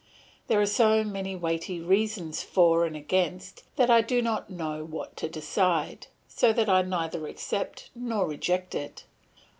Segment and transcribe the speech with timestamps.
[0.47, 5.15] There are so many weighty reasons for and against that I do not know what
[5.17, 9.05] to decide, so that I neither accept nor reject it.